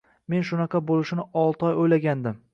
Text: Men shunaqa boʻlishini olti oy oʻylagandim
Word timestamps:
Men 0.33 0.45
shunaqa 0.51 0.81
boʻlishini 0.87 1.27
olti 1.45 1.71
oy 1.71 1.79
oʻylagandim 1.85 2.43